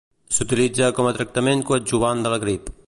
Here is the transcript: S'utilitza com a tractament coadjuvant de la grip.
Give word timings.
S'utilitza 0.37 0.89
com 1.01 1.11
a 1.11 1.13
tractament 1.19 1.63
coadjuvant 1.69 2.25
de 2.27 2.35
la 2.37 2.43
grip. 2.47 2.79